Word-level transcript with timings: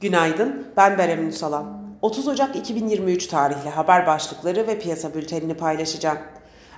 Günaydın, 0.00 0.66
ben 0.76 0.98
Berem 0.98 1.26
Ünsalan. 1.26 1.78
30 2.02 2.28
Ocak 2.28 2.56
2023 2.56 3.26
tarihli 3.26 3.70
haber 3.70 4.06
başlıkları 4.06 4.66
ve 4.66 4.78
piyasa 4.78 5.14
bültenini 5.14 5.54
paylaşacağım. 5.54 6.18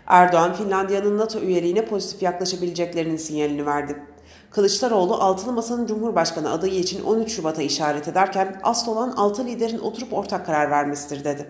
Erdoğan, 0.07 0.55
Finlandiya'nın 0.55 1.19
NATO 1.19 1.41
üyeliğine 1.41 1.85
pozitif 1.85 2.23
yaklaşabileceklerinin 2.23 3.17
sinyalini 3.17 3.67
verdi. 3.67 4.03
Kılıçdaroğlu, 4.51 5.15
Altılı 5.15 5.53
Masa'nın 5.53 5.87
Cumhurbaşkanı 5.87 6.51
adayı 6.53 6.75
için 6.75 7.05
13 7.05 7.33
Şubat'a 7.33 7.63
işaret 7.63 8.09
ederken 8.09 8.61
asıl 8.63 8.93
olan 8.93 9.11
6 9.11 9.47
liderin 9.47 9.79
oturup 9.79 10.13
ortak 10.13 10.47
karar 10.47 10.71
vermesidir 10.71 11.25
dedi. 11.25 11.47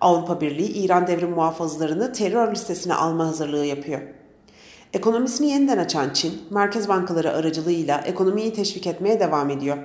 Avrupa 0.00 0.40
Birliği, 0.40 0.72
İran 0.72 1.06
devrim 1.06 1.30
muhafızlarını 1.30 2.12
terör 2.12 2.52
listesine 2.52 2.94
alma 2.94 3.26
hazırlığı 3.26 3.66
yapıyor. 3.66 4.00
Ekonomisini 4.92 5.50
yeniden 5.50 5.78
açan 5.78 6.10
Çin, 6.10 6.42
merkez 6.50 6.88
bankaları 6.88 7.32
aracılığıyla 7.32 8.00
ekonomiyi 8.00 8.52
teşvik 8.52 8.86
etmeye 8.86 9.20
devam 9.20 9.50
ediyor. 9.50 9.78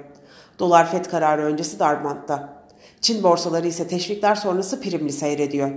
Dolar 0.59 0.91
FED 0.91 1.05
kararı 1.05 1.41
öncesi 1.41 1.79
darbantta. 1.79 2.63
Çin 3.01 3.23
borsaları 3.23 3.67
ise 3.67 3.87
teşvikler 3.87 4.35
sonrası 4.35 4.81
primli 4.81 5.11
seyrediyor. 5.11 5.71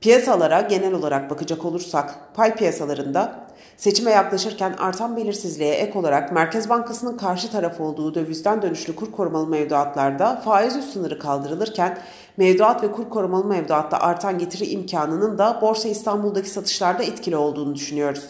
Piyasalara 0.00 0.60
genel 0.60 0.92
olarak 0.92 1.30
bakacak 1.30 1.64
olursak 1.64 2.34
pay 2.34 2.54
piyasalarında 2.54 3.46
seçime 3.76 4.10
yaklaşırken 4.10 4.74
artan 4.78 5.16
belirsizliğe 5.16 5.74
ek 5.74 5.98
olarak 5.98 6.32
Merkez 6.32 6.68
Bankası'nın 6.68 7.16
karşı 7.16 7.50
taraf 7.50 7.80
olduğu 7.80 8.14
dövizden 8.14 8.62
dönüşlü 8.62 8.96
kur 8.96 9.12
korumalı 9.12 9.46
mevduatlarda 9.46 10.36
faiz 10.44 10.76
üst 10.76 10.92
sınırı 10.92 11.18
kaldırılırken 11.18 11.98
mevduat 12.36 12.82
ve 12.82 12.92
kur 12.92 13.10
korumalı 13.10 13.44
mevduatta 13.44 13.98
artan 13.98 14.38
getiri 14.38 14.66
imkanının 14.66 15.38
da 15.38 15.58
Borsa 15.62 15.88
İstanbul'daki 15.88 16.50
satışlarda 16.50 17.02
etkili 17.02 17.36
olduğunu 17.36 17.74
düşünüyoruz. 17.74 18.24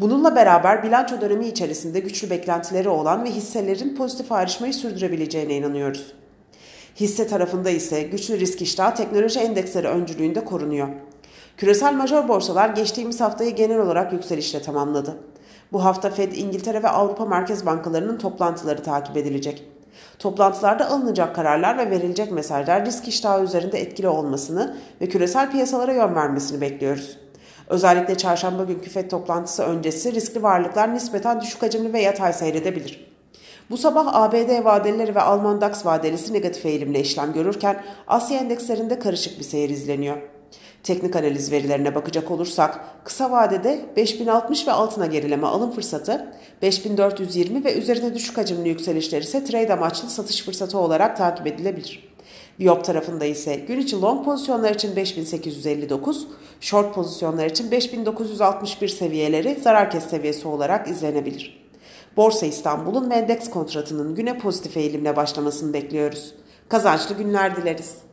Bununla 0.00 0.36
beraber 0.36 0.82
bilanço 0.82 1.20
dönemi 1.20 1.46
içerisinde 1.46 2.00
güçlü 2.00 2.30
beklentileri 2.30 2.88
olan 2.88 3.24
ve 3.24 3.30
hisselerin 3.30 3.96
pozitif 3.96 4.32
ayrışmayı 4.32 4.74
sürdürebileceğine 4.74 5.54
inanıyoruz. 5.54 6.12
Hisse 6.96 7.26
tarafında 7.26 7.70
ise 7.70 8.02
güçlü 8.02 8.40
risk 8.40 8.62
iştahı 8.62 8.94
teknoloji 8.94 9.40
endeksleri 9.40 9.88
öncülüğünde 9.88 10.44
korunuyor. 10.44 10.88
Küresel 11.56 11.94
major 11.94 12.28
borsalar 12.28 12.68
geçtiğimiz 12.68 13.20
haftayı 13.20 13.54
genel 13.54 13.78
olarak 13.78 14.12
yükselişle 14.12 14.62
tamamladı. 14.62 15.16
Bu 15.72 15.84
hafta 15.84 16.10
Fed, 16.10 16.32
İngiltere 16.32 16.82
ve 16.82 16.88
Avrupa 16.88 17.26
Merkez 17.26 17.66
Bankalarının 17.66 18.18
toplantıları 18.18 18.82
takip 18.82 19.16
edilecek. 19.16 19.64
Toplantılarda 20.18 20.90
alınacak 20.90 21.34
kararlar 21.34 21.78
ve 21.78 21.90
verilecek 21.90 22.32
mesajlar 22.32 22.86
risk 22.86 23.08
iştahı 23.08 23.44
üzerinde 23.44 23.80
etkili 23.80 24.08
olmasını 24.08 24.76
ve 25.00 25.08
küresel 25.08 25.50
piyasalara 25.50 25.92
yön 25.92 26.14
vermesini 26.14 26.60
bekliyoruz. 26.60 27.18
Özellikle 27.68 28.16
çarşamba 28.16 28.64
günkü 28.64 28.90
FED 28.90 29.10
toplantısı 29.10 29.62
öncesi 29.62 30.12
riskli 30.12 30.42
varlıklar 30.42 30.94
nispeten 30.94 31.40
düşük 31.40 31.62
hacimli 31.62 31.92
ve 31.92 32.00
yatay 32.00 32.32
seyredebilir. 32.32 33.06
Bu 33.70 33.76
sabah 33.76 34.14
ABD 34.14 34.64
vadelileri 34.64 35.14
ve 35.14 35.20
Alman 35.20 35.60
DAX 35.60 35.86
vadelisi 35.86 36.32
negatif 36.32 36.66
eğilimle 36.66 37.00
işlem 37.00 37.32
görürken 37.32 37.82
Asya 38.06 38.38
endekslerinde 38.38 38.98
karışık 38.98 39.38
bir 39.38 39.44
seyir 39.44 39.70
izleniyor. 39.70 40.16
Teknik 40.82 41.16
analiz 41.16 41.52
verilerine 41.52 41.94
bakacak 41.94 42.30
olursak 42.30 42.80
kısa 43.04 43.30
vadede 43.30 43.80
5060 43.96 44.66
ve 44.66 44.72
altına 44.72 45.06
gerileme 45.06 45.46
alım 45.46 45.70
fırsatı, 45.70 46.32
5420 46.62 47.64
ve 47.64 47.74
üzerine 47.74 48.14
düşük 48.14 48.38
hacimli 48.38 48.68
yükselişler 48.68 49.22
ise 49.22 49.44
trade 49.44 49.72
amaçlı 49.72 50.10
satış 50.10 50.42
fırsatı 50.44 50.78
olarak 50.78 51.16
takip 51.16 51.46
edilebilir. 51.46 52.15
Biop 52.60 52.84
tarafında 52.84 53.24
ise 53.24 53.56
gün 53.56 53.80
içi 53.80 54.00
long 54.00 54.24
pozisyonlar 54.24 54.74
için 54.74 54.96
5859, 54.96 56.26
short 56.60 56.94
pozisyonlar 56.94 57.46
için 57.46 57.70
5961 57.70 58.88
seviyeleri 58.88 59.54
zarar 59.54 59.90
kes 59.90 60.04
seviyesi 60.04 60.48
olarak 60.48 60.88
izlenebilir. 60.88 61.66
Borsa 62.16 62.46
İstanbul'un 62.46 63.10
ve 63.10 63.14
endeks 63.14 63.50
kontratının 63.50 64.14
güne 64.14 64.38
pozitif 64.38 64.76
eğilimle 64.76 65.16
başlamasını 65.16 65.72
bekliyoruz. 65.72 66.34
Kazançlı 66.68 67.14
günler 67.14 67.56
dileriz. 67.56 68.05